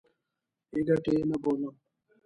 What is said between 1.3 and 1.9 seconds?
بولم.